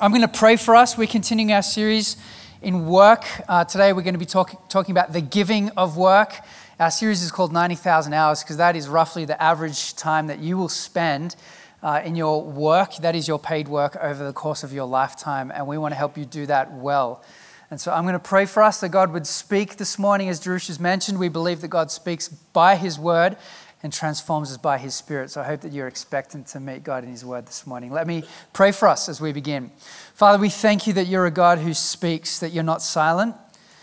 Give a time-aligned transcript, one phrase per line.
[0.00, 0.96] I'm going to pray for us.
[0.96, 2.16] We're continuing our series
[2.62, 3.26] in work.
[3.46, 6.40] Uh, today we're going to be talk- talking about the giving of work.
[6.80, 10.56] Our series is called 90,000 Hours because that is roughly the average time that you
[10.56, 11.36] will spend
[11.82, 12.96] uh, in your work.
[12.96, 15.96] That is your paid work over the course of your lifetime, and we want to
[15.96, 17.22] help you do that well.
[17.70, 20.28] And so I'm going to pray for us that God would speak this morning.
[20.28, 23.36] As Drush has mentioned, we believe that God speaks by His word
[23.82, 25.30] and transforms us by His Spirit.
[25.30, 27.92] So I hope that you're expectant to meet God in His word this morning.
[27.92, 28.24] Let me
[28.54, 29.70] pray for us as we begin.
[30.14, 33.36] Father, we thank you that you're a God who speaks, that you're not silent.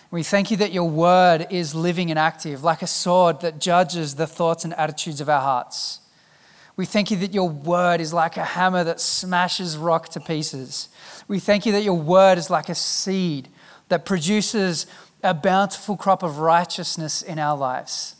[0.09, 4.15] We thank you that your word is living and active, like a sword that judges
[4.15, 5.99] the thoughts and attitudes of our hearts.
[6.77, 10.89] We thank you that your word is like a hammer that smashes rock to pieces.
[11.27, 13.47] We thank you that your word is like a seed
[13.87, 14.85] that produces
[15.23, 18.15] a bountiful crop of righteousness in our lives.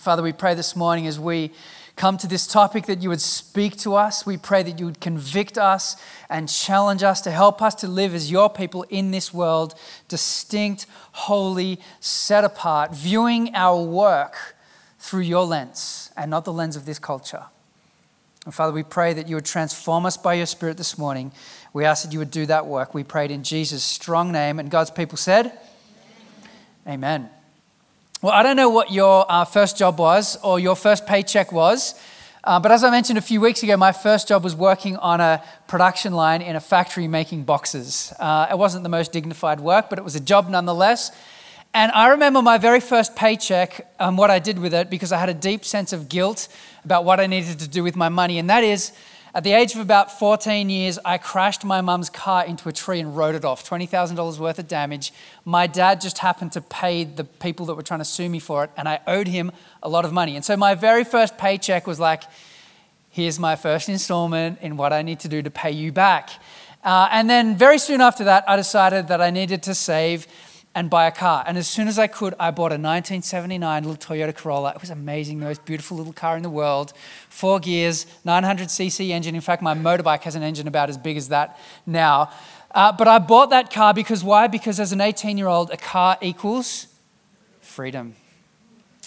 [0.00, 1.52] Father, we pray this morning as we
[1.94, 4.26] come to this topic that you would speak to us.
[4.26, 5.96] We pray that you would convict us
[6.28, 9.74] and challenge us to help us to live as your people in this world,
[10.08, 14.56] distinct, holy, set apart, viewing our work
[14.98, 17.44] through your lens and not the lens of this culture.
[18.44, 21.30] And Father, we pray that you would transform us by your Spirit this morning.
[21.72, 22.92] We ask that you would do that work.
[22.92, 24.58] We prayed in Jesus' strong name.
[24.58, 25.46] And God's people said,
[26.84, 27.20] Amen.
[27.22, 27.30] Amen.
[28.20, 31.94] Well, I don't know what your uh, first job was or your first paycheck was.
[32.42, 35.20] Uh, but as I mentioned a few weeks ago, my first job was working on
[35.20, 38.12] a production line in a factory making boxes.
[38.18, 41.12] Uh, it wasn't the most dignified work, but it was a job nonetheless.
[41.74, 45.10] And I remember my very first paycheck and um, what I did with it because
[45.10, 46.48] I had a deep sense of guilt
[46.84, 48.38] about what I needed to do with my money.
[48.38, 48.92] And that is,
[49.34, 53.00] at the age of about 14 years, I crashed my mum's car into a tree
[53.00, 55.10] and wrote it off $20,000 worth of damage.
[55.46, 58.64] My dad just happened to pay the people that were trying to sue me for
[58.64, 59.50] it, and I owed him
[59.82, 60.36] a lot of money.
[60.36, 62.24] And so my very first paycheck was like,
[63.08, 66.30] here's my first installment in what I need to do to pay you back.
[66.84, 70.26] Uh, and then very soon after that, I decided that I needed to save
[70.74, 71.44] and buy a car.
[71.46, 74.70] And as soon as I could, I bought a 1979 little Toyota Corolla.
[74.70, 76.92] It was amazing, the most beautiful little car in the world.
[77.28, 79.34] Four gears, 900cc engine.
[79.34, 82.30] In fact, my motorbike has an engine about as big as that now.
[82.70, 84.46] Uh, but I bought that car because why?
[84.46, 86.86] Because as an 18 year old, a car equals
[87.60, 88.14] freedom.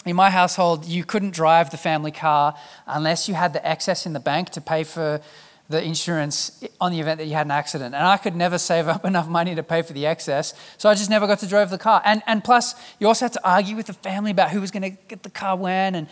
[0.04, 2.54] In my household, you couldn't drive the family car
[2.86, 5.20] unless you had the excess in the bank to pay for
[5.68, 7.94] the insurance on the event that you had an accident.
[7.94, 10.94] And I could never save up enough money to pay for the excess, so I
[10.94, 12.02] just never got to drive the car.
[12.04, 14.82] And, and plus, you also had to argue with the family about who was going
[14.82, 15.94] to get the car when.
[15.94, 16.06] And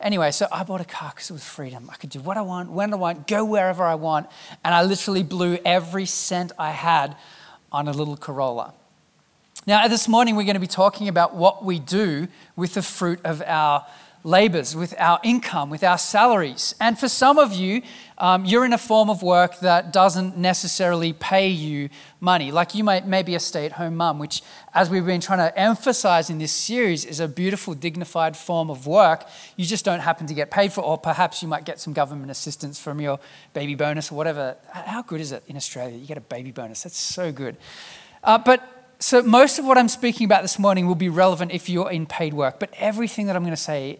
[0.00, 1.90] anyway, so I bought a car because it was freedom.
[1.90, 4.28] I could do what I want, when I want, go wherever I want.
[4.64, 7.16] And I literally blew every cent I had
[7.72, 8.74] on a little Corolla.
[9.66, 13.20] Now, this morning, we're going to be talking about what we do with the fruit
[13.24, 13.84] of our
[14.22, 16.74] labors, with our income, with our salaries.
[16.80, 17.82] And for some of you,
[18.18, 21.88] um, you're in a form of work that doesn't necessarily pay you
[22.20, 22.52] money.
[22.52, 24.42] Like you might maybe a stay-at-home mum, which,
[24.74, 28.86] as we've been trying to emphasize in this series, is a beautiful, dignified form of
[28.86, 29.26] work.
[29.56, 32.30] You just don't happen to get paid for, or perhaps you might get some government
[32.30, 33.18] assistance from your
[33.54, 34.56] baby bonus or whatever.
[34.70, 35.96] How good is it in Australia?
[35.96, 36.82] You get a baby bonus.
[36.82, 37.56] That's so good.
[38.22, 41.70] Uh, but so most of what I'm speaking about this morning will be relevant if
[41.70, 43.98] you're in paid work, but everything that I'm going to say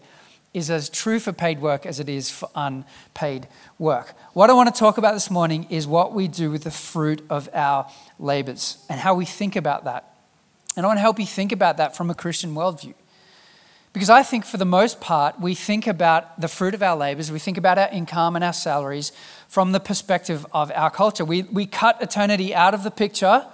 [0.53, 3.47] is as true for paid work as it is for unpaid
[3.79, 4.13] work.
[4.33, 7.23] What I want to talk about this morning is what we do with the fruit
[7.31, 10.13] of our labors and how we think about that.
[10.75, 12.93] And I want to help you think about that from a Christian worldview.
[13.93, 17.31] Because I think for the most part, we think about the fruit of our labors,
[17.31, 19.11] we think about our income and our salaries
[19.47, 21.25] from the perspective of our culture.
[21.25, 23.45] We, we cut eternity out of the picture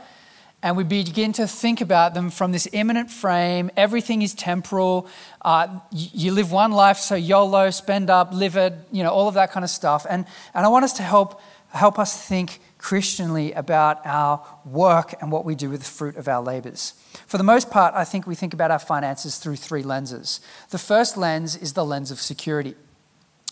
[0.63, 3.69] and we begin to think about them from this immanent frame.
[3.77, 5.07] Everything is temporal.
[5.43, 9.35] Uh, you live one life, so YOLO, spend up, live it, you know, all of
[9.35, 10.05] that kind of stuff.
[10.09, 10.25] And,
[10.55, 15.45] and I want us to help, help us think Christianly about our work and what
[15.45, 16.93] we do with the fruit of our labors.
[17.27, 20.39] For the most part, I think we think about our finances through three lenses.
[20.71, 22.75] The first lens is the lens of security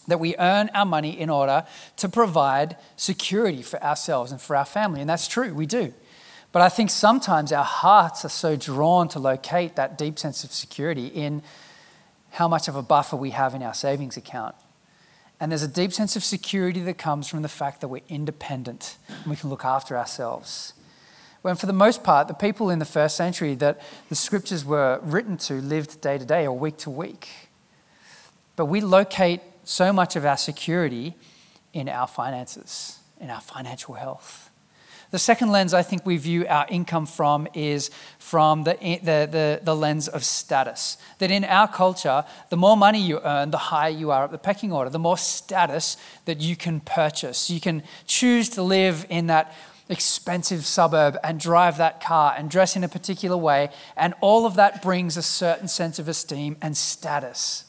[0.08, 1.66] that we earn our money in order
[1.98, 5.02] to provide security for ourselves and for our family.
[5.02, 5.94] And that's true, we do.
[6.56, 10.54] But I think sometimes our hearts are so drawn to locate that deep sense of
[10.54, 11.44] security in
[12.32, 14.56] how much of a buffer we have in our savings account.
[15.38, 18.96] And there's a deep sense of security that comes from the fact that we're independent
[19.10, 20.72] and we can look after ourselves.
[21.42, 25.02] When, for the most part, the people in the first century that the scriptures were
[25.04, 27.28] written to lived day to day or week to week.
[28.56, 31.16] But we locate so much of our security
[31.74, 34.45] in our finances, in our financial health.
[35.16, 37.90] The second lens I think we view our income from is
[38.20, 40.98] from the, the, the, the, lens of status.
[41.20, 44.38] That in our culture, the more money you earn, the higher you are up the
[44.38, 45.96] pecking order, the more status
[46.26, 47.50] that you can purchase.
[47.50, 49.56] You can choose to live in that
[49.88, 54.56] expensive suburb and drive that car and dress in a particular way, and all of
[54.56, 57.64] that brings a certain sense of esteem and status.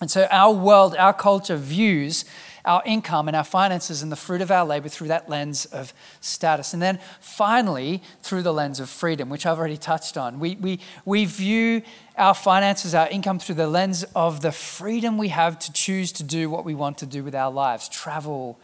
[0.00, 2.24] And so our world, our culture views
[2.64, 5.92] our income and our finances and the fruit of our labor through that lens of
[6.20, 6.72] status.
[6.72, 10.40] And then finally, through the lens of freedom, which I've already touched on.
[10.40, 11.82] We, we, we view
[12.16, 16.22] our finances, our income through the lens of the freedom we have to choose to
[16.22, 18.58] do what we want to do with our lives travel,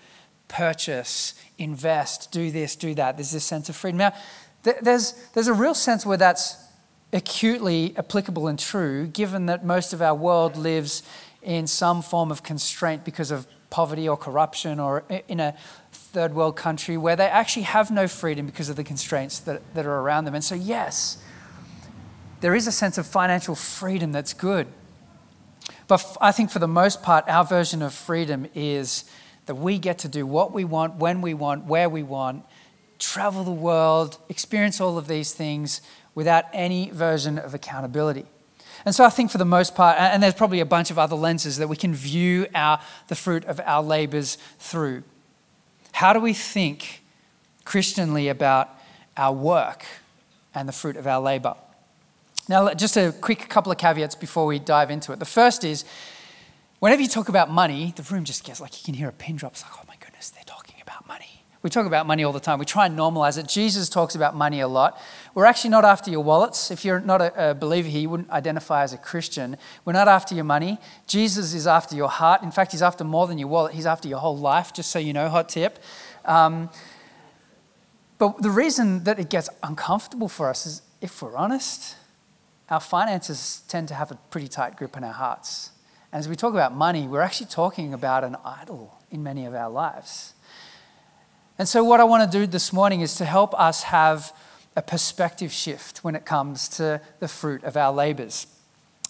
[0.49, 3.17] purchase, invest, do this, do that.
[3.17, 3.99] There's this sense of freedom.
[3.99, 4.13] Now,
[4.83, 6.57] there's, there's a real sense where that's
[7.13, 11.03] acutely applicable and true, given that most of our world lives
[11.43, 15.55] in some form of constraint because of poverty or corruption or in a
[15.93, 19.87] third world country where they actually have no freedom because of the constraints that, that
[19.87, 20.35] are around them.
[20.35, 21.19] And so, yes,
[22.41, 24.67] there is a sense of financial freedom that's good.
[25.89, 29.05] But I think for the most part, our version of freedom is
[29.47, 32.45] that we get to do what we want, when we want, where we want,
[32.99, 35.81] travel the world, experience all of these things
[36.15, 38.27] without any version of accountability.
[38.87, 41.17] And so I think for the most part, and there's probably a bunch of other
[41.17, 45.03] lenses that we can view our, the fruit of our labors through.
[45.91, 47.03] How do we think
[47.65, 48.71] Christianly about
[49.17, 49.85] our work
[50.55, 51.57] and the fruit of our labor?
[52.49, 55.19] Now, just a quick couple of caveats before we dive into it.
[55.19, 55.85] The first is
[56.79, 59.35] whenever you talk about money, the room just gets like you can hear a pin
[59.35, 59.55] drop.
[59.55, 61.43] It's like, oh my goodness, they're talking about money.
[61.67, 62.61] We talk about money all the time.
[62.61, 63.49] We try and normalize it.
[63.49, 65.03] Jesus talks about money a lot.
[65.35, 66.71] We're actually not after your wallets.
[66.71, 69.57] If you're not a, believer here, you wouldn't identify as a Christian.
[69.85, 70.79] We're not after your money.
[71.09, 72.45] Jesus is after your heart.
[72.45, 75.01] In fact, he's after more than your wallet, he's after your whole life, just so
[75.01, 75.81] you know, hot tip.
[76.25, 76.71] Um,
[78.19, 81.97] but the reason that it gets uncomfortable for us is if we're honest,
[82.71, 85.73] our finances tend to have a pretty tight grip on our hearts.
[86.13, 89.55] And as we talk about money, we're actually talking about an idol in many of
[89.57, 90.35] our lives.
[91.59, 94.35] And so, what I want to do this morning is to help us have
[94.77, 98.47] a perspective shift when it comes to the fruit of our labors.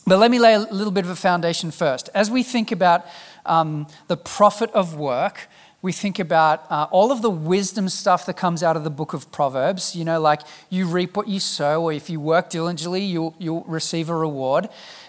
[0.06, 2.08] But let me lay a little bit of a foundation first.
[2.14, 3.04] As we think about
[3.44, 5.48] um, the profit of work,
[5.82, 9.12] we think about uh, all of the wisdom stuff that comes out of the book
[9.12, 9.96] of Proverbs.
[9.96, 13.64] You know, like you reap what you sow, or if you work diligently, you'll, you'll
[13.64, 14.68] receive a reward.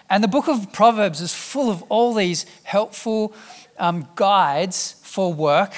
[0.09, 3.35] And the book of Proverbs is full of all these helpful
[3.77, 5.75] um, guides for work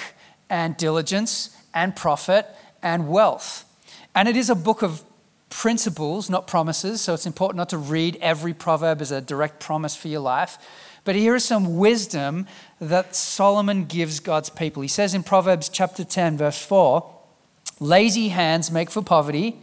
[0.50, 2.48] and diligence and profit
[2.82, 3.66] and wealth.
[4.16, 5.04] And it is a book of
[5.50, 7.02] principles, not promises.
[7.02, 10.58] So it's important not to read every proverb as a direct promise for your life.
[11.04, 12.46] But here is some wisdom
[12.80, 14.82] that Solomon gives God's people.
[14.82, 17.16] He says in Proverbs chapter 10, verse 4
[17.80, 19.58] lazy hands make for poverty,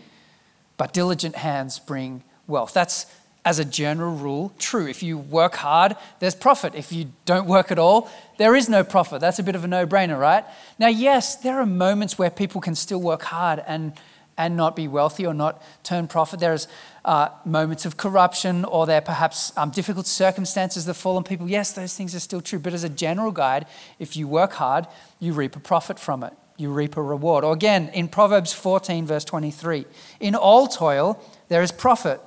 [0.78, 2.72] but diligent hands bring wealth.
[2.72, 3.06] That's
[3.46, 4.88] as a general rule, true.
[4.88, 6.74] If you work hard, there's profit.
[6.74, 9.20] If you don't work at all, there is no profit.
[9.20, 10.44] That's a bit of a no brainer, right?
[10.80, 13.92] Now, yes, there are moments where people can still work hard and,
[14.36, 16.40] and not be wealthy or not turn profit.
[16.40, 16.66] There's
[17.04, 21.48] uh, moments of corruption or there are perhaps um, difficult circumstances that fall on people.
[21.48, 22.58] Yes, those things are still true.
[22.58, 23.66] But as a general guide,
[24.00, 24.88] if you work hard,
[25.20, 27.44] you reap a profit from it, you reap a reward.
[27.44, 29.84] Or again, in Proverbs 14, verse 23,
[30.18, 32.20] in all toil, there is profit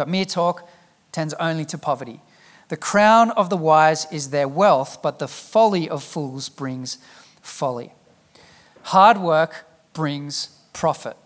[0.00, 0.66] but mere talk
[1.12, 2.22] tends only to poverty.
[2.68, 6.96] The crown of the wise is their wealth, but the folly of fools brings
[7.42, 7.92] folly.
[8.84, 11.18] Hard work brings profit.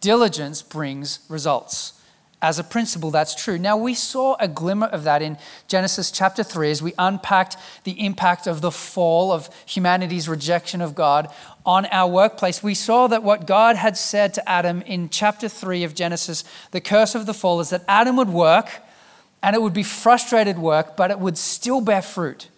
[0.00, 1.95] Diligence brings results
[2.42, 3.58] as a principle, that's true.
[3.58, 5.38] Now, we saw a glimmer of that in
[5.68, 10.94] Genesis chapter 3 as we unpacked the impact of the fall of humanity's rejection of
[10.94, 11.32] God
[11.64, 12.62] on our workplace.
[12.62, 16.80] We saw that what God had said to Adam in chapter 3 of Genesis, the
[16.80, 18.82] curse of the fall, is that Adam would work
[19.42, 22.50] and it would be frustrated work, but it would still bear fruit.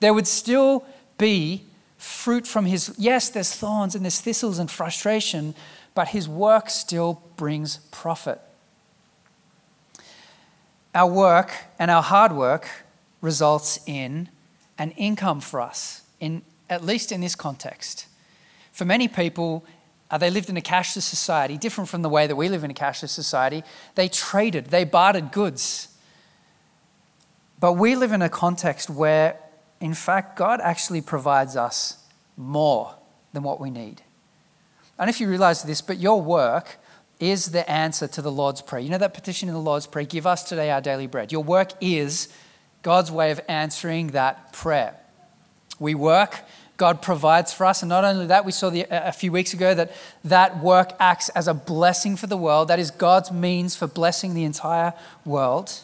[0.00, 0.84] There would still
[1.18, 1.66] be
[1.98, 5.54] fruit from his, yes, there's thorns and there's thistles and frustration,
[5.94, 8.40] but his work still brings profit
[10.94, 12.68] our work and our hard work
[13.20, 14.28] results in
[14.78, 18.06] an income for us, in, at least in this context.
[18.72, 19.64] For many people,
[20.10, 22.70] uh, they lived in a cashless society, different from the way that we live in
[22.70, 23.62] a cashless society.
[23.94, 25.88] They traded, they bartered goods.
[27.60, 29.38] But we live in a context where,
[29.80, 31.98] in fact, God actually provides us
[32.36, 32.94] more
[33.32, 34.02] than what we need.
[34.98, 36.79] And if you realize this, but your work
[37.20, 38.82] is the answer to the Lord's Prayer.
[38.82, 40.04] You know that petition in the Lord's Prayer?
[40.04, 41.30] Give us today our daily bread.
[41.30, 42.28] Your work is
[42.82, 44.96] God's way of answering that prayer.
[45.78, 46.40] We work,
[46.76, 47.82] God provides for us.
[47.82, 49.92] And not only that, we saw the, a few weeks ago that
[50.24, 52.68] that work acts as a blessing for the world.
[52.68, 55.80] That is God's means for blessing the entire world.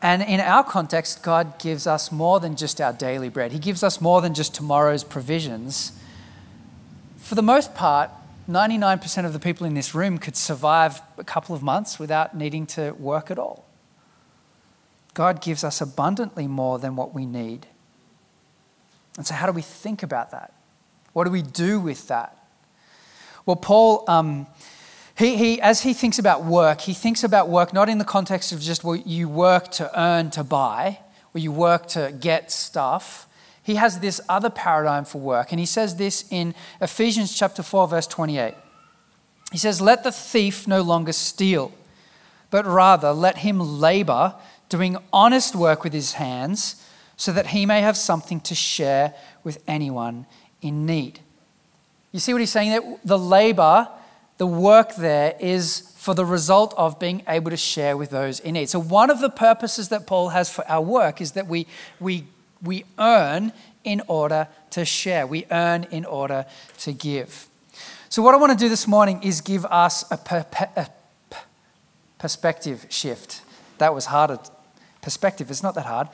[0.00, 3.82] And in our context, God gives us more than just our daily bread, He gives
[3.82, 5.92] us more than just tomorrow's provisions.
[7.16, 8.10] For the most part,
[8.48, 12.66] 99% of the people in this room could survive a couple of months without needing
[12.66, 13.64] to work at all.
[15.14, 17.66] God gives us abundantly more than what we need.
[19.16, 20.52] And so, how do we think about that?
[21.12, 22.36] What do we do with that?
[23.46, 24.04] Well, Paul.
[24.08, 24.46] Um,
[25.16, 28.50] he, he, as he thinks about work, he thinks about work not in the context
[28.50, 30.98] of just well, you work to earn to buy,
[31.32, 33.28] or you work to get stuff.
[33.64, 37.88] He has this other paradigm for work, and he says this in Ephesians chapter 4,
[37.88, 38.54] verse 28.
[39.50, 41.72] He says, Let the thief no longer steal,
[42.50, 44.34] but rather let him labor,
[44.68, 46.84] doing honest work with his hands,
[47.16, 50.26] so that he may have something to share with anyone
[50.60, 51.20] in need.
[52.12, 52.98] You see what he's saying there?
[53.04, 53.88] The labor
[54.36, 58.54] the work there is for the result of being able to share with those in
[58.54, 58.68] need.
[58.68, 61.66] So, one of the purposes that Paul has for our work is that we,
[62.00, 62.24] we,
[62.64, 63.52] we earn
[63.84, 66.46] in order to share, we earn in order
[66.78, 67.48] to give.
[68.08, 70.88] So, what I want to do this morning is give us a, per, a
[72.18, 73.42] perspective shift.
[73.78, 74.38] That was harder.
[75.02, 76.08] Perspective, it's not that hard.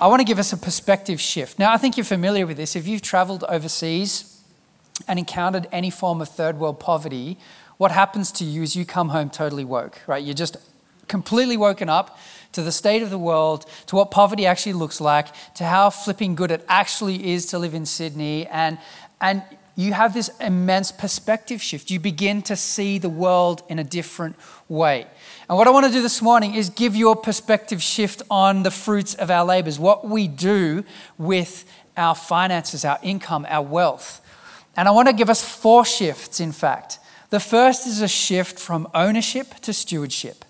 [0.00, 1.58] I want to give us a perspective shift.
[1.58, 2.76] Now, I think you're familiar with this.
[2.76, 4.38] If you've traveled overseas,
[5.06, 7.38] and encountered any form of third world poverty,
[7.76, 10.24] what happens to you is you come home totally woke, right?
[10.24, 10.56] You're just
[11.08, 12.18] completely woken up
[12.52, 16.34] to the state of the world, to what poverty actually looks like, to how flipping
[16.34, 18.46] good it actually is to live in Sydney.
[18.46, 18.78] And,
[19.20, 19.42] and
[19.76, 21.90] you have this immense perspective shift.
[21.90, 24.34] You begin to see the world in a different
[24.68, 25.06] way.
[25.48, 28.64] And what I want to do this morning is give you a perspective shift on
[28.64, 30.84] the fruits of our labors, what we do
[31.16, 31.64] with
[31.96, 34.20] our finances, our income, our wealth.
[34.76, 36.98] And I want to give us four shifts, in fact.
[37.30, 40.44] The first is a shift from ownership to stewardship.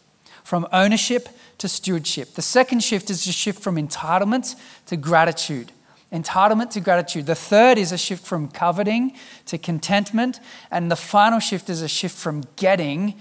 [0.49, 1.29] From ownership
[1.59, 2.33] to stewardship.
[2.33, 5.73] The second shift is a shift from entitlement to gratitude.
[6.11, 7.27] Entitlement to gratitude.
[7.27, 9.13] The third is a shift from coveting
[9.45, 10.41] to contentment.
[10.71, 13.13] And the final shift is a shift from getting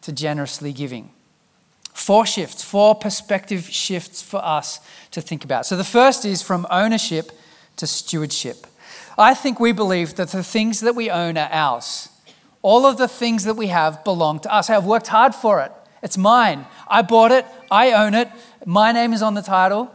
[0.00, 1.10] to generously giving.
[1.94, 4.80] Four shifts, four perspective shifts for us
[5.12, 5.66] to think about.
[5.66, 7.30] So the first is from ownership
[7.76, 8.66] to stewardship.
[9.16, 12.08] I think we believe that the things that we own are ours.
[12.60, 14.68] All of the things that we have belong to us.
[14.68, 15.70] I've worked hard for it.
[16.02, 16.66] It's mine.
[16.88, 17.46] I bought it.
[17.70, 18.28] I own it.
[18.66, 19.90] My name is on the title.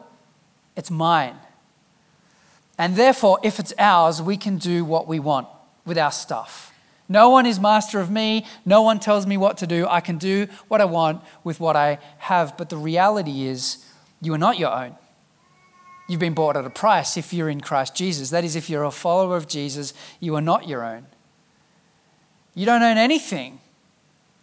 [0.75, 1.35] It's mine.
[2.77, 5.47] And therefore, if it's ours, we can do what we want
[5.85, 6.73] with our stuff.
[7.09, 8.45] No one is master of me.
[8.65, 9.87] No one tells me what to do.
[9.87, 12.57] I can do what I want with what I have.
[12.57, 13.85] But the reality is,
[14.21, 14.95] you are not your own.
[16.09, 18.29] You've been bought at a price if you're in Christ Jesus.
[18.29, 21.05] That is, if you're a follower of Jesus, you are not your own.
[22.53, 23.59] You don't own anything.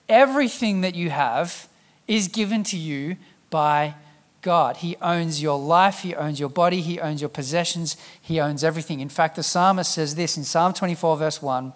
[0.08, 1.68] Everything that you have
[2.06, 3.16] is given to you
[3.50, 3.94] by
[4.42, 4.78] God.
[4.78, 9.00] He owns your life, He owns your body, He owns your possessions, He owns everything.
[9.00, 11.72] In fact, the psalmist says this in Psalm 24, verse 1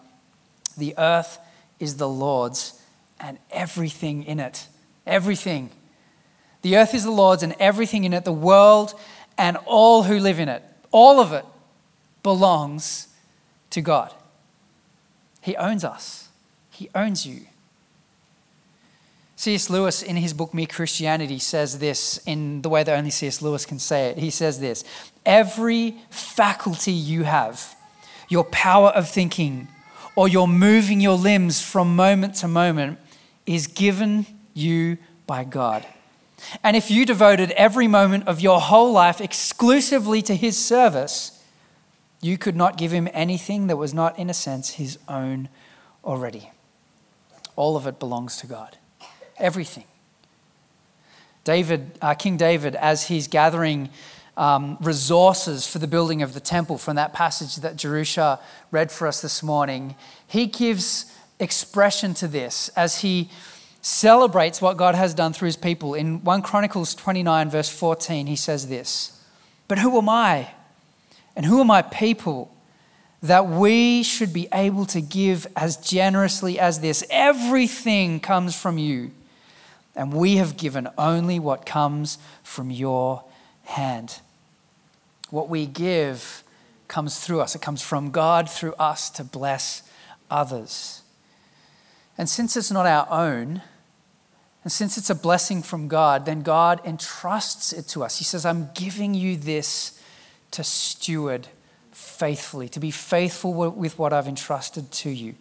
[0.77, 1.39] The earth
[1.81, 2.81] is the Lord's
[3.19, 4.67] and everything in it.
[5.07, 5.71] Everything.
[6.63, 8.95] The earth is the Lord's and everything in it, the world
[9.39, 10.63] and all who live in it.
[10.91, 11.45] All of it
[12.23, 13.09] belongs
[13.71, 14.13] to God.
[15.41, 16.29] He owns us,
[16.71, 17.47] He owns you.
[19.39, 19.71] C.S.
[19.71, 23.41] Lewis, in his book Mere Christianity, says this in the way that only C.S.
[23.41, 24.19] Lewis can say it.
[24.19, 24.83] He says this
[25.25, 27.77] Every faculty you have,
[28.29, 29.69] your power of thinking,
[30.17, 32.99] or your moving your limbs from moment to moment,
[33.47, 35.87] is given you by God.
[36.65, 41.41] And if you devoted every moment of your whole life exclusively to his service,
[42.21, 45.49] you could not give him anything that was not, in a sense, his own
[46.05, 46.51] already.
[47.55, 48.78] All of it belongs to God.
[49.39, 49.85] Everything.
[51.45, 53.89] David, uh, King David, as he's gathering
[54.37, 58.39] um, resources for the building of the temple from that passage that Jerusha
[58.71, 63.31] read for us this morning, he gives expression to this as he
[63.81, 65.95] celebrates what God has done through his people.
[65.95, 69.21] In 1 Chronicles 29, verse 14, he says this
[69.67, 70.51] But who am I?
[71.35, 72.55] And who are my people
[73.23, 77.05] that we should be able to give as generously as this?
[77.11, 79.13] Everything comes from you,
[79.99, 83.25] and we have given only what comes from your
[83.65, 84.21] hand.
[85.29, 86.45] What we give
[86.87, 89.83] comes through us, it comes from God through us to bless
[90.31, 91.03] others.
[92.17, 93.61] And since it's not our own,
[94.63, 98.19] and since it's a blessing from God, then God entrusts it to us.
[98.19, 100.01] He says, I'm giving you this
[100.53, 101.49] to steward
[101.91, 105.35] faithfully, to be faithful with what I've entrusted to you.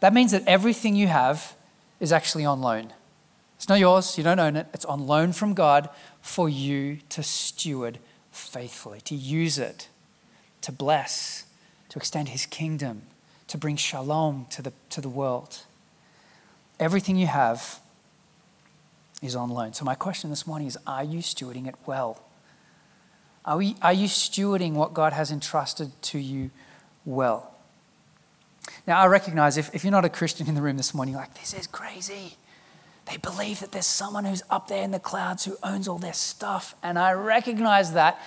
[0.00, 1.54] That means that everything you have
[2.00, 2.92] is actually on loan.
[3.60, 4.68] It's not yours, you don't own it.
[4.72, 5.90] It's on loan from God
[6.22, 7.98] for you to steward
[8.32, 9.90] faithfully, to use it,
[10.62, 11.44] to bless,
[11.90, 13.02] to extend His kingdom,
[13.48, 15.58] to bring shalom to the, to the world.
[16.78, 17.80] Everything you have
[19.20, 19.74] is on loan.
[19.74, 22.22] So, my question this morning is Are you stewarding it well?
[23.44, 26.50] Are, we, are you stewarding what God has entrusted to you
[27.04, 27.52] well?
[28.86, 31.34] Now, I recognize if, if you're not a Christian in the room this morning, like,
[31.34, 32.38] this is crazy.
[33.06, 36.12] They believe that there's someone who's up there in the clouds who owns all their
[36.12, 36.74] stuff.
[36.82, 38.20] And I recognize that.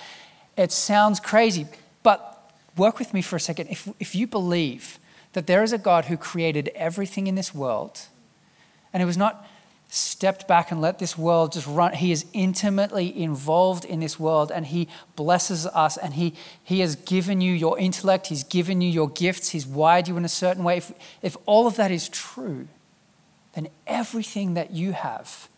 [0.56, 1.66] It sounds crazy,
[2.02, 3.68] but work with me for a second.
[3.68, 4.98] If, if you believe
[5.32, 8.02] that there is a God who created everything in this world,
[8.92, 9.46] and it was not
[9.94, 11.92] stepped back and let this world just run.
[11.92, 16.96] He is intimately involved in this world and He blesses us and He, he has
[16.96, 20.64] given you your intellect, He's given you your gifts, He's wired you in a certain
[20.64, 20.78] way.
[20.78, 22.66] If, if all of that is true,
[23.54, 25.48] then everything that you have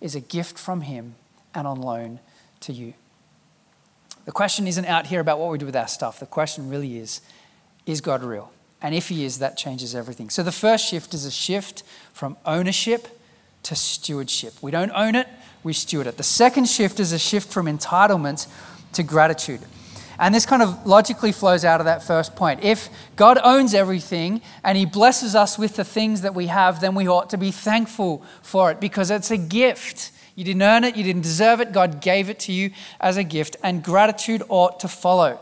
[0.00, 1.14] is a gift from Him
[1.54, 2.20] and on loan
[2.60, 2.94] to you.
[4.24, 6.18] The question isn't out here about what we do with our stuff.
[6.18, 7.20] The question really is
[7.86, 8.52] is God real?
[8.82, 10.28] And if He is, that changes everything.
[10.30, 13.20] So the first shift is a shift from ownership
[13.64, 14.54] to stewardship.
[14.60, 15.28] We don't own it,
[15.62, 16.16] we steward it.
[16.16, 18.46] The second shift is a shift from entitlement
[18.92, 19.60] to gratitude.
[20.18, 22.62] And this kind of logically flows out of that first point.
[22.62, 26.94] If God owns everything and He blesses us with the things that we have, then
[26.94, 30.12] we ought to be thankful for it because it's a gift.
[30.34, 31.72] You didn't earn it, you didn't deserve it.
[31.72, 32.70] God gave it to you
[33.00, 35.40] as a gift, and gratitude ought to follow.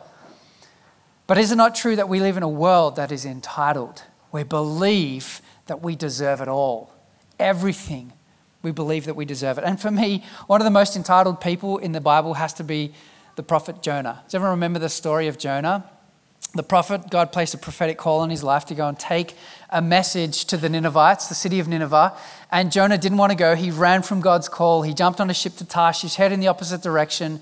[1.27, 4.03] But is it not true that we live in a world that is entitled?
[4.31, 6.95] We believe that we deserve it all
[7.39, 8.13] everything.
[8.63, 9.65] We believe that we deserve it.
[9.65, 12.93] And for me, one of the most entitled people in the Bible has to be
[13.37, 14.23] the prophet Jonah.
[14.25, 15.91] Does everyone remember the story of Jonah?
[16.55, 19.35] The prophet, God placed a prophetic call on his life to go and take
[19.71, 22.17] a message to the Ninevites, the city of Nineveh.
[22.53, 23.57] And Jonah didn't want to go.
[23.57, 24.83] He ran from God's call.
[24.83, 27.41] He jumped on a ship to Tarshish, headed in the opposite direction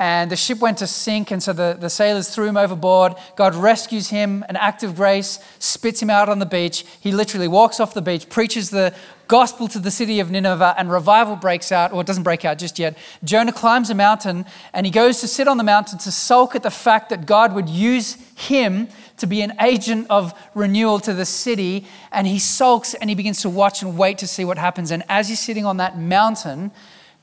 [0.00, 3.14] and the ship went to sink, and so the, the sailors threw him overboard.
[3.36, 6.86] God rescues him, an act of grace, spits him out on the beach.
[7.00, 8.94] He literally walks off the beach, preaches the
[9.30, 12.58] gospel to the city of Nineveh, and revival breaks out, or it doesn't break out
[12.58, 12.98] just yet.
[13.22, 16.64] Jonah climbs a mountain, and he goes to sit on the mountain to sulk at
[16.64, 18.88] the fact that God would use him
[19.18, 21.86] to be an agent of renewal to the city.
[22.10, 24.90] And he sulks and he begins to watch and wait to see what happens.
[24.90, 26.72] And as he's sitting on that mountain,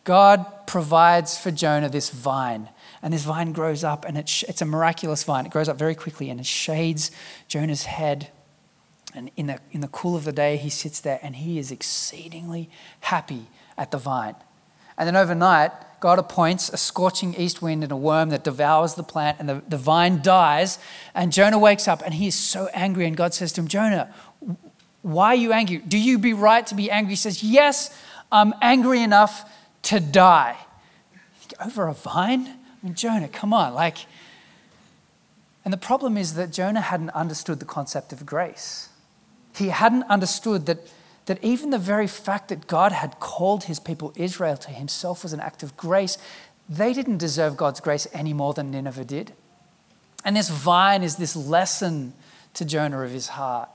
[0.06, 2.70] God provides for Jonah this vine.
[3.02, 5.46] And this vine grows up, and it's a miraculous vine.
[5.46, 7.12] It grows up very quickly, and it shades
[7.50, 8.30] Jonah's head.
[9.14, 11.72] And in the, in the cool of the day, he sits there and he is
[11.72, 12.70] exceedingly
[13.02, 14.36] happy at the vine.
[14.98, 19.04] And then overnight, God appoints a scorching east wind and a worm that devours the
[19.04, 20.78] plant, and the, the vine dies.
[21.16, 23.06] And Jonah wakes up and he is so angry.
[23.06, 24.14] And God says to him, Jonah,
[25.02, 25.78] why are you angry?
[25.78, 27.12] Do you be right to be angry?
[27.12, 27.98] He says, Yes,
[28.32, 29.50] I'm angry enough
[29.84, 30.58] to die.
[31.64, 32.48] Over a vine?
[32.48, 33.74] I mean, Jonah, come on.
[33.74, 34.00] Like,
[35.64, 38.90] and the problem is that Jonah hadn't understood the concept of grace.
[39.58, 40.88] He hadn't understood that,
[41.26, 45.34] that even the very fact that God had called his people Israel to himself was
[45.34, 46.18] an act of grace.
[46.70, 49.34] They didn't deserve God's grace any more than Nineveh did.
[50.24, 52.14] And this vine is this lesson
[52.54, 53.70] to Jonah of his heart.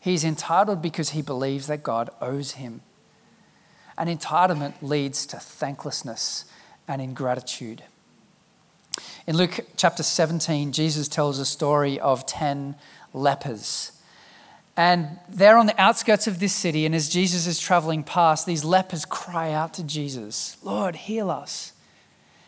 [0.00, 2.80] He's entitled because he believes that God owes him.
[3.96, 6.44] And entitlement leads to thanklessness
[6.88, 7.84] and ingratitude.
[9.26, 12.74] In Luke chapter 17, Jesus tells a story of 10
[13.14, 13.92] lepers.
[14.76, 18.64] And they're on the outskirts of this city, and as Jesus is traveling past, these
[18.64, 21.72] lepers cry out to Jesus, Lord, heal us.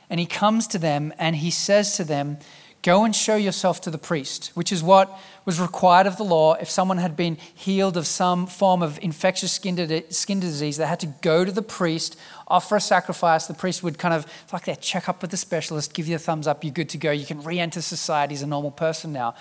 [0.09, 2.39] And he comes to them and he says to them,
[2.85, 6.53] Go and show yourself to the priest, which is what was required of the law.
[6.53, 11.07] If someone had been healed of some form of infectious skin, disease, they had to
[11.23, 13.47] go to the priest, offer a sacrifice.
[13.47, 16.17] The priest would kind of, it's like they check up with the specialist, give you
[16.17, 17.11] a thumbs up, you're good to go.
[17.11, 19.35] You can re enter society as a normal person now.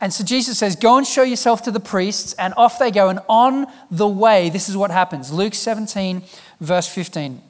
[0.00, 3.08] And so Jesus says, Go and show yourself to the priests, and off they go.
[3.08, 6.22] And on the way, this is what happens Luke 17,
[6.60, 7.40] verse 15.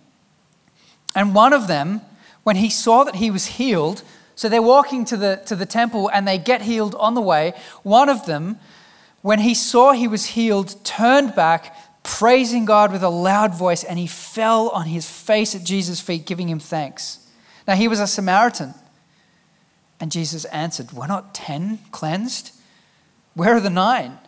[1.15, 2.03] And one of them,
[2.43, 4.03] when he saw that he was healed,
[4.37, 7.55] so they're walking to the, to the temple and they get healed on the way.
[7.83, 8.59] One of them,
[9.23, 13.99] when he saw he was healed, turned back, praising God with a loud voice, and
[13.99, 17.27] he fell on his face at Jesus' feet, giving him thanks.
[17.67, 18.75] Now he was a Samaritan.
[19.99, 22.53] And Jesus answered, Were not ten cleansed?
[23.35, 24.19] Where are the nine?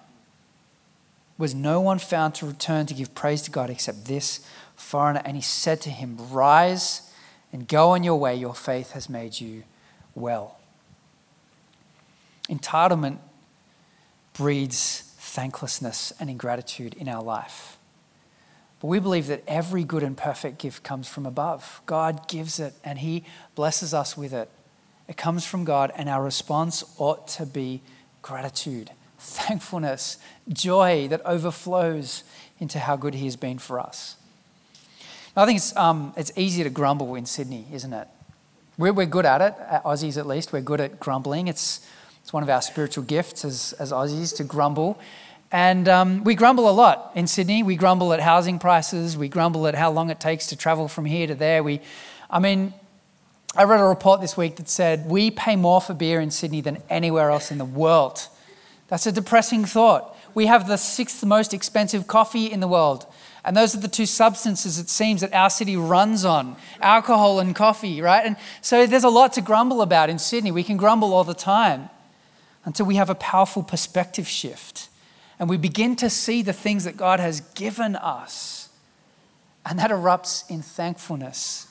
[1.36, 4.40] Was no one found to return to give praise to God except this
[4.76, 5.22] foreigner?
[5.24, 7.10] And he said to him, Rise
[7.52, 9.62] and go on your way, your faith has made you
[10.14, 10.58] well.
[12.48, 13.18] Entitlement
[14.32, 17.78] breeds thanklessness and ingratitude in our life.
[18.80, 21.82] But we believe that every good and perfect gift comes from above.
[21.86, 24.48] God gives it and He blesses us with it.
[25.08, 27.80] It comes from God, and our response ought to be
[28.22, 30.18] gratitude, thankfulness,
[30.48, 32.24] joy that overflows
[32.60, 34.16] into how good He has been for us.
[35.36, 38.08] I think it's, um, it's easy to grumble in Sydney, isn't it?
[38.76, 40.52] We're, we're good at it, at Aussies at least.
[40.52, 41.48] We're good at grumbling.
[41.48, 41.86] It's,
[42.22, 44.98] it's one of our spiritual gifts as, as Aussies to grumble.
[45.50, 47.62] And um, we grumble a lot in Sydney.
[47.62, 49.16] We grumble at housing prices.
[49.16, 51.62] We grumble at how long it takes to travel from here to there.
[51.62, 51.80] We,
[52.28, 52.74] I mean,
[53.56, 56.60] I read a report this week that said we pay more for beer in Sydney
[56.60, 58.28] than anywhere else in the world.
[58.88, 60.16] That's a depressing thought.
[60.34, 63.06] We have the sixth most expensive coffee in the world.
[63.44, 67.54] And those are the two substances it seems that our city runs on alcohol and
[67.54, 68.24] coffee, right?
[68.24, 70.50] And so there's a lot to grumble about in Sydney.
[70.50, 71.88] We can grumble all the time
[72.64, 74.88] until we have a powerful perspective shift
[75.38, 78.68] and we begin to see the things that God has given us.
[79.64, 81.67] And that erupts in thankfulness.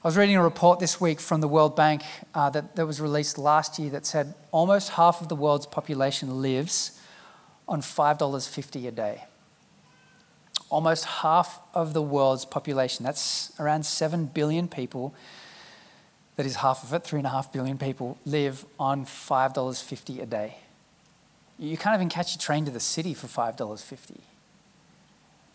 [0.00, 3.00] I was reading a report this week from the World Bank uh, that, that was
[3.00, 7.00] released last year that said almost half of the world's population lives
[7.66, 9.24] on $5.50 a day.
[10.70, 15.14] Almost half of the world's population, that's around 7 billion people,
[16.36, 20.58] that is half of it, 3.5 billion people, live on $5.50 a day.
[21.58, 24.20] You can't even catch a train to the city for $5.50.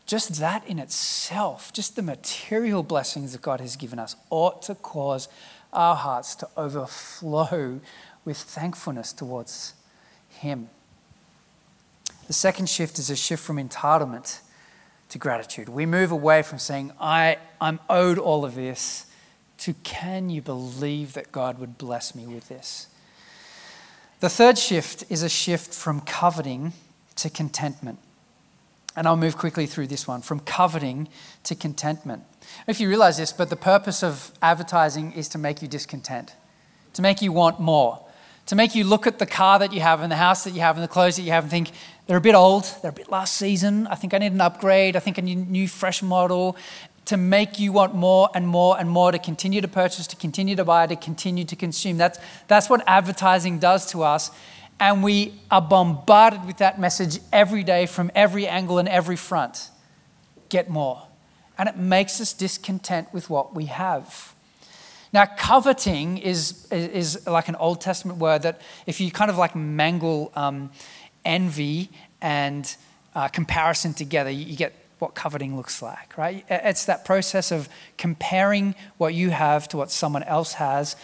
[0.05, 4.75] Just that in itself, just the material blessings that God has given us, ought to
[4.75, 5.27] cause
[5.71, 7.79] our hearts to overflow
[8.25, 9.73] with thankfulness towards
[10.29, 10.69] Him.
[12.27, 14.39] The second shift is a shift from entitlement
[15.09, 15.69] to gratitude.
[15.69, 19.05] We move away from saying, I, I'm owed all of this,
[19.59, 22.87] to can you believe that God would bless me with this?
[24.19, 26.73] The third shift is a shift from coveting
[27.15, 27.99] to contentment.
[28.95, 31.07] And I'll move quickly through this one from coveting
[31.43, 32.23] to contentment.
[32.67, 36.35] If you realize this, but the purpose of advertising is to make you discontent,
[36.93, 38.05] to make you want more,
[38.45, 40.61] to make you look at the car that you have and the house that you
[40.61, 41.71] have and the clothes that you have and think,
[42.05, 44.95] they're a bit old, they're a bit last season, I think I need an upgrade,
[44.95, 46.57] I think I need a new fresh model
[47.05, 50.55] to make you want more and more and more to continue to purchase, to continue
[50.55, 51.97] to buy, to continue to consume.
[51.97, 54.31] That's, that's what advertising does to us.
[54.79, 59.69] And we are bombarded with that message every day from every angle and every front.
[60.49, 61.03] Get more.
[61.57, 64.33] And it makes us discontent with what we have.
[65.13, 69.55] Now, coveting is, is like an Old Testament word that if you kind of like
[69.55, 70.71] mangle um,
[71.23, 72.75] envy and
[73.13, 76.43] uh, comparison together, you, get what coveting looks like, right?
[76.49, 80.95] It's that process of comparing what you have to what someone else has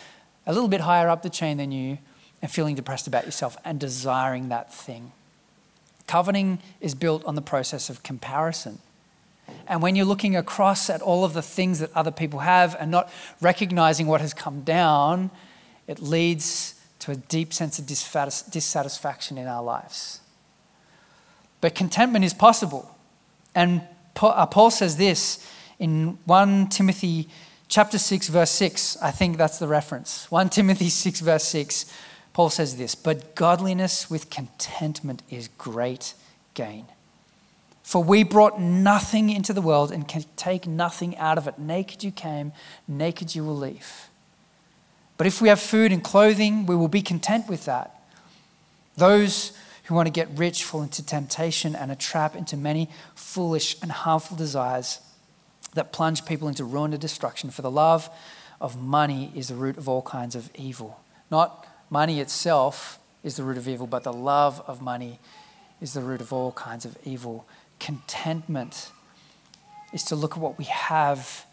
[0.48, 2.00] a little bit higher up the chain than you
[2.42, 5.12] and feeling depressed about yourself and desiring that thing.
[6.08, 8.80] Coveting is built on the process of comparison.
[9.68, 12.90] And when you're looking across at all of the things that other people have and
[12.92, 15.32] not recognizing what has come down,
[15.88, 20.22] it leads to a deep sense of dissatisfaction in our lives.
[21.62, 22.96] But contentment is possible.
[23.56, 23.82] And
[24.22, 25.46] uh, Paul says this
[25.78, 27.30] in 1 Timothy
[27.68, 28.98] chapter 6 verse 6.
[29.02, 30.30] I think that's the reference.
[30.32, 31.94] 1 Timothy 6 verse 6.
[32.34, 36.14] Paul says this, but godliness with contentment is great
[36.54, 36.86] gain.
[37.84, 41.58] For we brought nothing into the world and can take nothing out of it.
[41.58, 42.52] Naked you came,
[42.88, 44.10] naked you will leave.
[45.18, 48.00] But if we have food and clothing, we will be content with that.
[48.96, 49.54] Those
[49.86, 53.92] who want to get rich fall into temptation and a trap into many foolish and
[53.92, 55.00] harmful desires
[55.74, 57.50] that plunge people into ruin and destruction.
[57.50, 58.10] For the love
[58.62, 61.00] of money is the root of all kinds of evil.
[61.32, 65.20] Not money itself is the root of evil, but the love of money
[65.82, 67.46] is the root of all kinds of evil.
[67.80, 68.92] Contentment
[69.94, 71.46] is to look at what we have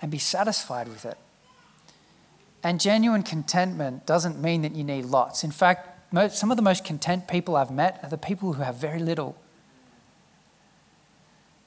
[0.00, 1.18] and be satisfied with it.
[2.62, 5.44] And genuine contentment doesn't mean that you need lots.
[5.44, 8.76] In fact, some of the most content people I've met are the people who have
[8.76, 9.36] very little.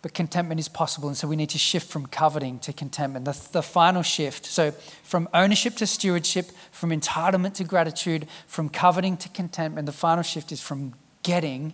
[0.02, 3.26] But contentment is possible, and so we need to shift from coveting to contentment.
[3.26, 4.72] The, the final shift so,
[5.04, 10.54] from ownership to stewardship, from entitlement to gratitude, from coveting to contentment, the final shift
[10.54, 11.74] is from getting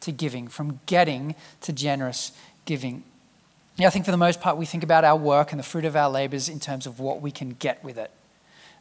[0.00, 2.32] to giving, from getting to generous
[2.64, 3.02] giving.
[3.76, 5.84] Yeah, I think for the most part, we think about our work and the fruit
[5.84, 8.10] of our labors in terms of what we can get with it.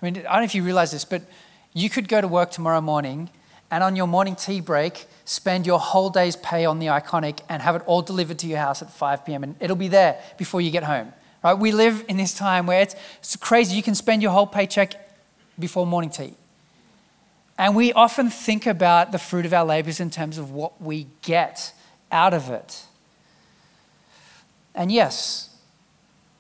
[0.01, 1.23] I mean, I don't know if you realize this, but
[1.73, 3.29] you could go to work tomorrow morning
[3.69, 7.61] and on your morning tea break, spend your whole day's pay on the Iconic and
[7.61, 9.43] have it all delivered to your house at 5 p.m.
[9.43, 11.11] and it'll be there before you get home.
[11.43, 11.53] Right?
[11.53, 13.75] We live in this time where it's, it's crazy.
[13.75, 14.93] You can spend your whole paycheck
[15.59, 16.33] before morning tea.
[17.57, 21.07] And we often think about the fruit of our labors in terms of what we
[21.23, 21.73] get
[22.11, 22.85] out of it.
[24.75, 25.55] And yes,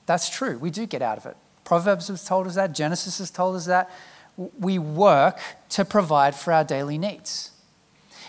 [0.05, 0.57] that's true.
[0.59, 1.35] We do get out of it.
[1.63, 3.89] Proverbs has told us that, Genesis has told us that.
[4.37, 7.51] We work to provide for our daily needs.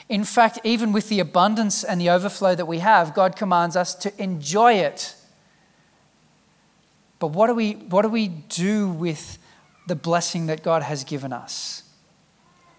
[0.09, 3.95] In fact, even with the abundance and the overflow that we have, God commands us
[3.97, 5.15] to enjoy it.
[7.19, 9.39] But what do we, what do, we do with
[9.87, 11.83] the blessing that God has given us?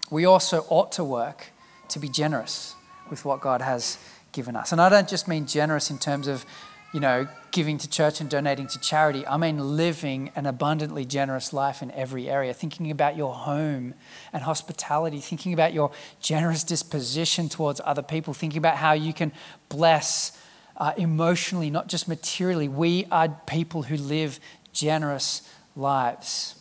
[0.10, 1.52] We also ought to work
[1.90, 2.76] to be generous
[3.12, 4.00] with what God has
[4.32, 4.72] given us.
[4.72, 6.46] And I don't just mean generous in terms of
[6.92, 9.26] you know, giving to church and donating to charity.
[9.26, 13.94] I mean living an abundantly generous life in every area, thinking about your home
[14.34, 19.32] and hospitality, thinking about your generous disposition towards other people, thinking about how you can
[19.70, 20.38] bless
[20.78, 22.68] uh, emotionally, not just materially.
[22.68, 24.40] We are people who live
[24.74, 26.56] generous lives.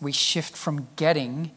[0.00, 1.50] We shift from getting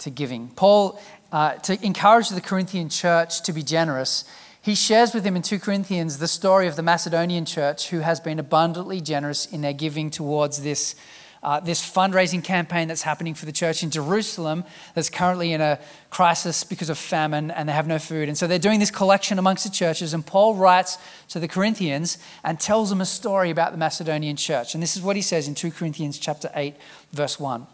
[0.00, 0.48] to giving.
[0.48, 1.00] Paul,
[1.32, 4.24] uh, to encourage the Corinthian church to be generous,
[4.64, 8.18] he shares with him in 2 Corinthians the story of the Macedonian church who has
[8.18, 10.96] been abundantly generous in their giving towards this,
[11.42, 15.78] uh, this fundraising campaign that's happening for the church in Jerusalem that's currently in a
[16.08, 18.26] crisis because of famine and they have no food.
[18.26, 20.14] And so they're doing this collection amongst the churches.
[20.14, 20.96] And Paul writes
[21.28, 24.72] to the Corinthians and tells them a story about the Macedonian church.
[24.72, 26.74] And this is what he says in 2 Corinthians chapter 8,
[27.12, 27.66] verse 1.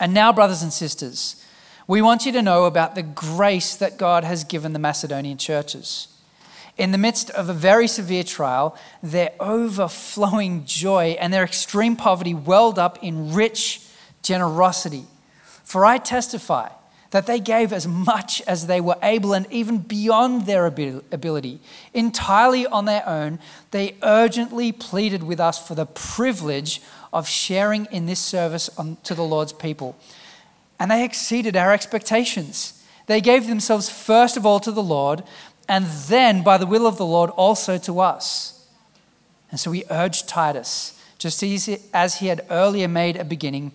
[0.00, 1.44] And now, brothers and sisters,
[1.92, 6.08] we want you to know about the grace that God has given the Macedonian churches.
[6.78, 12.32] In the midst of a very severe trial, their overflowing joy and their extreme poverty
[12.32, 13.86] welled up in rich
[14.22, 15.04] generosity.
[15.64, 16.70] For I testify
[17.10, 21.60] that they gave as much as they were able and even beyond their ability.
[21.92, 23.38] Entirely on their own,
[23.70, 26.80] they urgently pleaded with us for the privilege
[27.12, 28.70] of sharing in this service
[29.02, 29.94] to the Lord's people
[30.82, 32.82] and they exceeded our expectations.
[33.06, 35.22] They gave themselves first of all to the Lord,
[35.68, 38.66] and then, by the will of the Lord, also to us.
[39.52, 41.40] And so we urged Titus, just
[41.94, 43.70] as he had earlier made a beginning,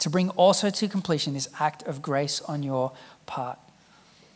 [0.00, 2.90] to bring also to completion this act of grace on your
[3.26, 3.60] part.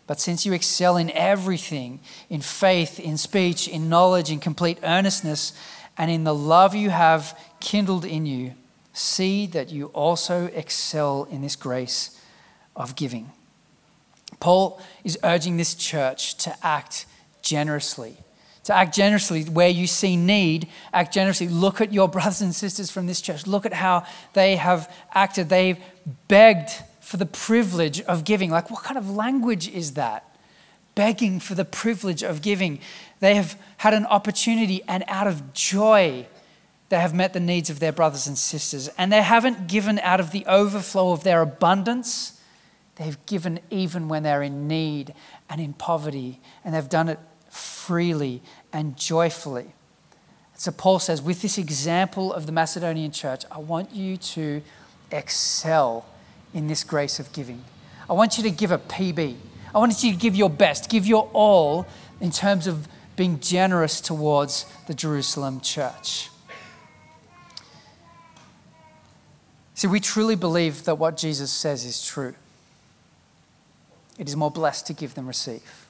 [0.06, 1.98] But since you excel in everything,
[2.28, 5.54] in faith, in speech, in knowledge, in complete earnestness,
[5.98, 8.52] and in the love you have kindled in you,
[8.92, 12.20] see that you also excel in this grace
[12.76, 13.30] of giving.
[14.38, 17.06] Paul is urging this church to act
[17.42, 18.16] generously.
[18.64, 21.48] To act generously where you see need, act generously.
[21.48, 23.46] Look at your brothers and sisters from this church.
[23.46, 25.48] Look at how they have acted.
[25.48, 25.78] They've
[26.28, 28.50] begged for the privilege of giving.
[28.50, 30.24] Like, what kind of language is that?
[30.94, 32.80] Begging for the privilege of giving.
[33.20, 36.26] They have had an opportunity and out of joy
[36.90, 40.20] they have met the needs of their brothers and sisters, and they haven't given out
[40.20, 42.40] of the overflow of their abundance.
[42.96, 45.14] They've given even when they're in need
[45.48, 49.72] and in poverty, and they've done it freely and joyfully.
[50.56, 54.60] So, Paul says, with this example of the Macedonian church, I want you to
[55.12, 56.04] excel
[56.52, 57.64] in this grace of giving.
[58.10, 59.36] I want you to give a PB.
[59.72, 61.86] I want you to give your best, give your all
[62.20, 66.30] in terms of being generous towards the Jerusalem church.
[69.80, 72.34] See, we truly believe that what Jesus says is true.
[74.18, 75.86] It is more blessed to give than receive.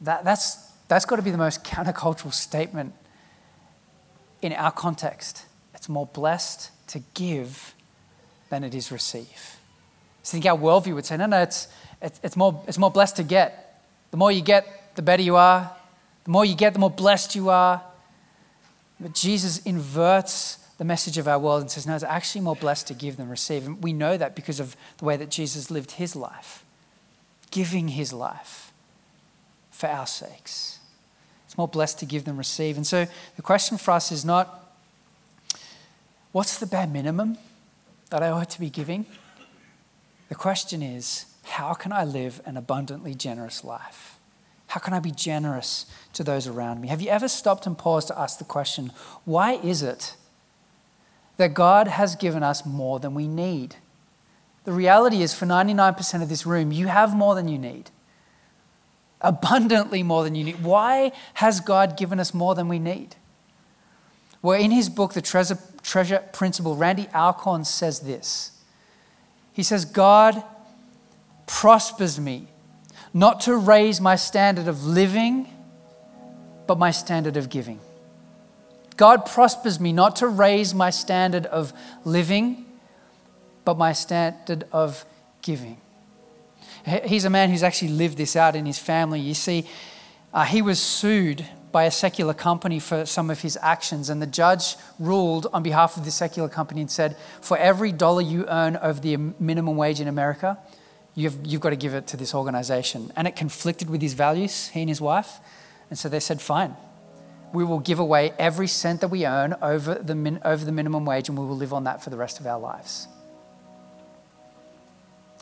[0.00, 0.54] That, that's,
[0.88, 2.94] that's got to be the most countercultural statement
[4.40, 5.44] in our context.
[5.74, 7.74] It's more blessed to give
[8.48, 9.58] than it is receive.
[10.22, 11.68] So I think our worldview would say, no, no, it's,
[12.00, 13.82] it's, it's, more, it's more blessed to get.
[14.12, 15.70] The more you get, the better you are.
[16.24, 17.82] The more you get, the more blessed you are.
[18.98, 22.86] But Jesus inverts the message of our world and says, no, it's actually more blessed
[22.86, 23.66] to give than receive.
[23.66, 26.64] And we know that because of the way that Jesus lived his life,
[27.50, 28.72] giving his life
[29.70, 30.78] for our sakes.
[31.44, 32.78] It's more blessed to give than receive.
[32.78, 34.74] And so the question for us is not,
[36.32, 37.36] what's the bare minimum
[38.08, 39.04] that I ought to be giving?
[40.30, 44.18] The question is, how can I live an abundantly generous life?
[44.68, 46.88] How can I be generous to those around me?
[46.88, 48.92] Have you ever stopped and paused to ask the question,
[49.26, 50.16] why is it
[51.40, 53.76] that God has given us more than we need.
[54.64, 57.90] The reality is, for 99% of this room, you have more than you need.
[59.22, 60.62] Abundantly more than you need.
[60.62, 63.16] Why has God given us more than we need?
[64.42, 68.52] Well, in his book, The Treasure, Treasure Principle, Randy Alcorn says this.
[69.54, 70.44] He says, God
[71.46, 72.48] prospers me
[73.14, 75.48] not to raise my standard of living,
[76.66, 77.80] but my standard of giving.
[79.00, 81.72] God prospers me not to raise my standard of
[82.04, 82.66] living,
[83.64, 85.06] but my standard of
[85.40, 85.78] giving.
[87.06, 89.18] He's a man who's actually lived this out in his family.
[89.18, 89.64] You see,
[90.34, 94.26] uh, he was sued by a secular company for some of his actions, and the
[94.26, 98.76] judge ruled on behalf of the secular company and said, For every dollar you earn
[98.76, 100.58] over the minimum wage in America,
[101.14, 103.12] you've, you've got to give it to this organization.
[103.16, 105.38] And it conflicted with his values, he and his wife.
[105.88, 106.76] And so they said, Fine,
[107.52, 111.04] we will give away every cent that we earn over the, min, over the minimum
[111.04, 113.08] wage, and we will live on that for the rest of our lives.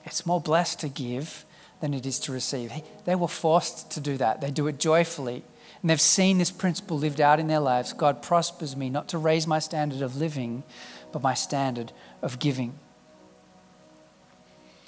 [0.05, 1.45] It's more blessed to give
[1.81, 2.73] than it is to receive.
[3.05, 4.41] They were forced to do that.
[4.41, 5.45] They do it joyfully.
[5.83, 7.93] And they've seen this principle lived out in their lives.
[7.93, 10.65] God prospers me not to raise my standard of living,
[11.13, 11.93] but my standard
[12.23, 12.75] of giving.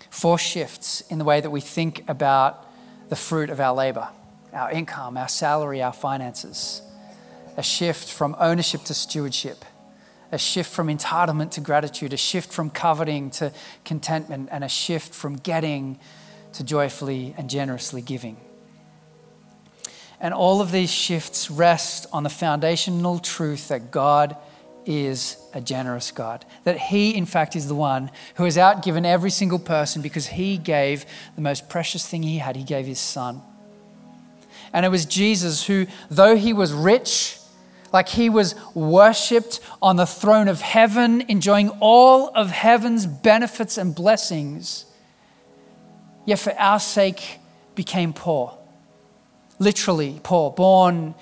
[0.08, 2.66] Four shifts in the way that we think about
[3.08, 4.08] the fruit of our labor,
[4.52, 6.82] our income, our salary, our finances.
[7.60, 9.66] A shift from ownership to stewardship
[10.32, 13.52] a shift from entitlement to gratitude, a shift from coveting to
[13.84, 15.98] contentment, and a shift from getting
[16.52, 18.36] to joyfully and generously giving.
[20.20, 24.36] And all of these shifts rest on the foundational truth that God
[24.86, 26.44] is a generous God.
[26.64, 30.58] That He, in fact, is the one who has outgiven every single person because He
[30.58, 32.56] gave the most precious thing He had.
[32.56, 33.42] He gave His Son.
[34.72, 37.39] And it was Jesus who, though He was rich,
[37.92, 43.94] like he was worshipped on the throne of heaven, enjoying all of heaven's benefits and
[43.94, 44.84] blessings,
[46.24, 47.38] yet for our sake
[47.74, 48.56] became poor.
[49.58, 51.14] Literally poor, born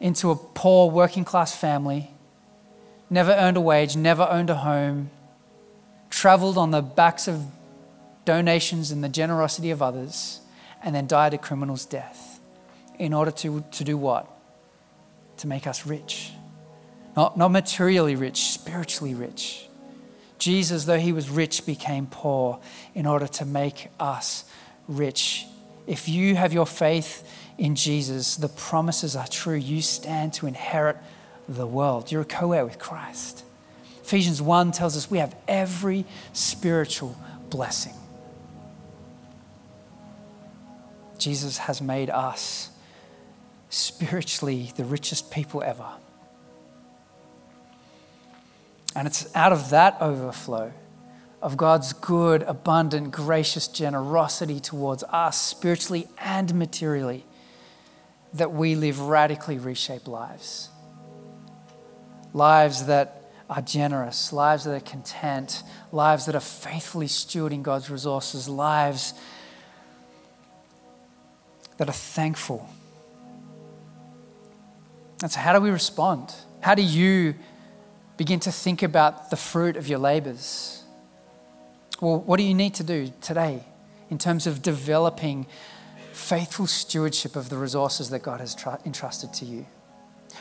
[0.00, 2.10] into a poor working class family,
[3.10, 5.10] never earned a wage, never owned a home,
[6.10, 7.44] traveled on the backs of
[8.24, 10.40] donations and the generosity of others,
[10.82, 12.40] and then died a criminal's death.
[12.98, 14.35] In order to, to do what?
[15.38, 16.32] To make us rich.
[17.16, 19.68] Not, not materially rich, spiritually rich.
[20.38, 22.60] Jesus, though he was rich, became poor
[22.94, 24.44] in order to make us
[24.86, 25.46] rich.
[25.86, 27.26] If you have your faith
[27.58, 29.54] in Jesus, the promises are true.
[29.54, 30.98] You stand to inherit
[31.48, 32.12] the world.
[32.12, 33.44] You're a co heir with Christ.
[34.02, 37.16] Ephesians 1 tells us we have every spiritual
[37.50, 37.94] blessing.
[41.18, 42.70] Jesus has made us
[43.68, 45.88] spiritually the richest people ever.
[48.94, 50.72] And it's out of that overflow
[51.42, 57.24] of God's good, abundant, gracious generosity towards us, spiritually and materially,
[58.32, 60.70] that we live radically reshaped lives.
[62.32, 68.48] Lives that are generous, lives that are content, lives that are faithfully stewarding God's resources,
[68.48, 69.14] lives
[71.76, 72.68] that are thankful
[75.22, 76.34] and so, how do we respond?
[76.60, 77.34] How do you
[78.16, 80.84] begin to think about the fruit of your labors?
[82.00, 83.64] Well, what do you need to do today
[84.10, 85.46] in terms of developing
[86.12, 89.66] faithful stewardship of the resources that God has tr- entrusted to you?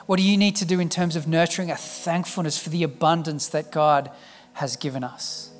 [0.05, 3.47] What do you need to do in terms of nurturing a thankfulness for the abundance
[3.49, 4.11] that God
[4.53, 5.51] has given us?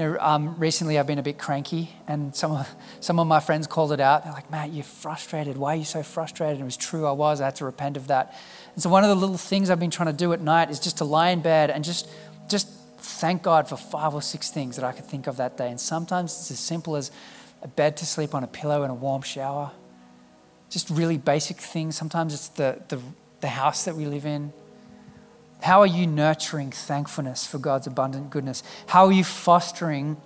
[0.00, 3.38] You know, um, recently I've been a bit cranky, and some of, some of my
[3.38, 4.24] friends called it out.
[4.24, 5.58] They're like, Matt, you're frustrated.
[5.58, 6.54] Why are you so frustrated?
[6.54, 7.42] And it was true, I was.
[7.42, 8.34] I had to repent of that.
[8.72, 10.80] And so, one of the little things I've been trying to do at night is
[10.80, 12.08] just to lie in bed and just,
[12.48, 15.68] just thank God for five or six things that I could think of that day.
[15.68, 17.10] And sometimes it's as simple as
[17.60, 19.70] a bed to sleep on, a pillow, and a warm shower.
[20.70, 21.94] Just really basic things.
[21.94, 23.02] Sometimes it's the, the,
[23.42, 24.54] the house that we live in.
[25.62, 28.62] How are you nurturing thankfulness for God's abundant goodness?
[28.86, 30.16] How are you fostering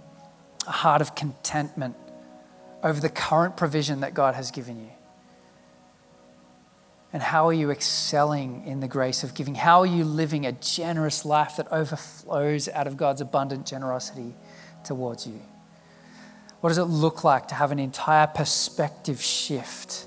[0.67, 1.97] a heart of contentment
[2.83, 4.91] over the current provision that God has given you?
[7.13, 9.55] And how are you excelling in the grace of giving?
[9.55, 14.35] How are you living a generous life that overflows out of God's abundant generosity
[14.85, 15.41] towards you?
[16.61, 20.07] What does it look like to have an entire perspective shift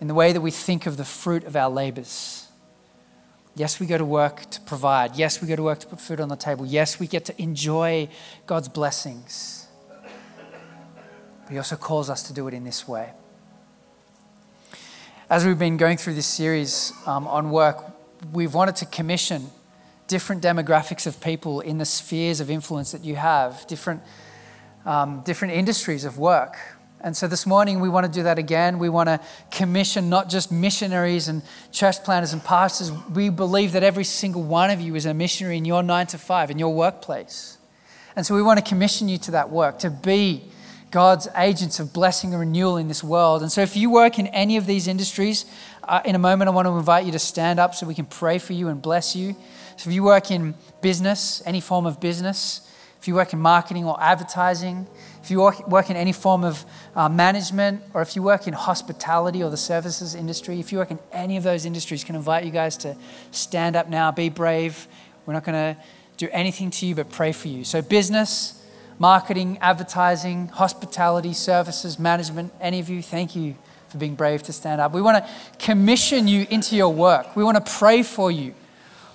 [0.00, 2.43] in the way that we think of the fruit of our labors?
[3.56, 5.14] Yes, we go to work to provide.
[5.14, 6.66] Yes, we go to work to put food on the table.
[6.66, 8.08] Yes, we get to enjoy
[8.46, 9.68] God's blessings.
[10.00, 13.12] But He also calls us to do it in this way.
[15.30, 17.84] As we've been going through this series um, on work,
[18.32, 19.50] we've wanted to commission
[20.08, 24.02] different demographics of people in the spheres of influence that you have, different,
[24.84, 26.56] um, different industries of work.
[27.04, 28.78] And so this morning we want to do that again.
[28.78, 32.90] We want to commission not just missionaries and church planters and pastors.
[32.90, 36.18] We believe that every single one of you is a missionary in your nine to
[36.18, 37.58] five, in your workplace.
[38.16, 40.44] And so we want to commission you to that work, to be
[40.90, 43.42] God's agents of blessing and renewal in this world.
[43.42, 45.44] And so if you work in any of these industries,
[45.82, 48.06] uh, in a moment I want to invite you to stand up so we can
[48.06, 49.36] pray for you and bless you.
[49.76, 52.66] So if you work in business, any form of business,
[52.98, 54.86] if you work in marketing or advertising,
[55.24, 59.42] if you work, in any form of uh, management, or if you work in hospitality
[59.42, 62.50] or the services industry, if you work in any of those industries, can invite you
[62.50, 62.94] guys to
[63.30, 64.86] stand up now, be brave.
[65.24, 65.80] We're not going to
[66.18, 67.64] do anything to you but pray for you.
[67.64, 68.62] So, business,
[68.98, 73.56] marketing, advertising, hospitality, services, management, any of you, thank you
[73.88, 74.92] for being brave to stand up.
[74.92, 77.34] We want to commission you into your work.
[77.34, 78.52] We want to pray for you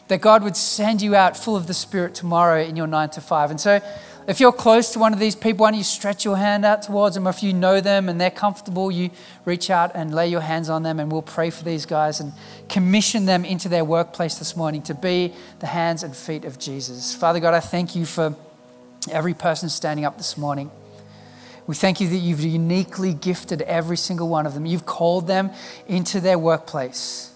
[0.07, 3.21] that God would send you out full of the Spirit tomorrow in your nine to
[3.21, 3.51] five.
[3.51, 3.79] And so,
[4.27, 6.83] if you're close to one of these people, why don't you stretch your hand out
[6.83, 7.25] towards them?
[7.25, 9.09] If you know them and they're comfortable, you
[9.45, 12.33] reach out and lay your hands on them, and we'll pray for these guys and
[12.67, 17.15] commission them into their workplace this morning to be the hands and feet of Jesus.
[17.15, 18.35] Father God, I thank you for
[19.11, 20.69] every person standing up this morning.
[21.65, 24.65] We thank you that you've uniquely gifted every single one of them.
[24.65, 25.51] You've called them
[25.87, 27.31] into their workplace,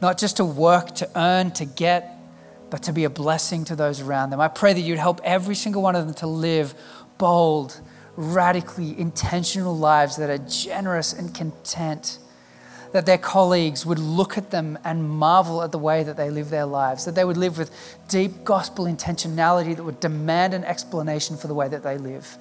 [0.00, 2.15] not just to work, to earn, to get,
[2.70, 4.40] but to be a blessing to those around them.
[4.40, 6.74] I pray that you'd help every single one of them to live
[7.18, 7.80] bold,
[8.16, 12.18] radically intentional lives that are generous and content.
[12.92, 16.50] That their colleagues would look at them and marvel at the way that they live
[16.50, 17.04] their lives.
[17.04, 17.70] That they would live with
[18.08, 22.38] deep gospel intentionality that would demand an explanation for the way that they live.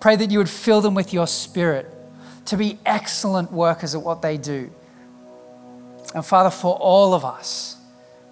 [0.00, 1.94] Pray that you would fill them with your spirit
[2.46, 4.70] to be excellent workers at what they do.
[6.14, 7.77] And Father, for all of us,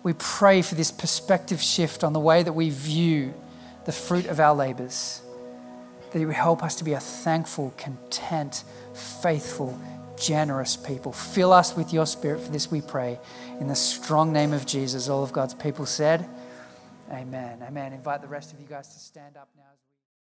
[0.07, 3.35] we pray for this perspective shift on the way that we view
[3.87, 5.21] the fruit of our labors.
[6.13, 8.63] That you would help us to be a thankful, content,
[8.95, 9.77] faithful,
[10.17, 11.11] generous people.
[11.11, 13.19] Fill us with your spirit for this, we pray.
[13.59, 16.25] In the strong name of Jesus, all of God's people said,
[17.11, 17.59] Amen.
[17.67, 17.93] Amen.
[17.93, 19.76] Invite the rest of you guys to stand up now.